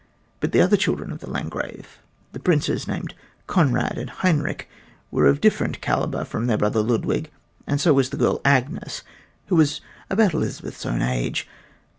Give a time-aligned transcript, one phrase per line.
[0.39, 1.99] But the other children of the Landgrave,
[2.31, 3.13] the princes named
[3.45, 4.67] Conrad and Heinrich,
[5.11, 7.29] were of different calibre from their brother Ludwig,
[7.67, 9.03] and so was the girl, Agnes,
[9.45, 9.79] who was
[10.09, 11.47] about Elizabeth's own age.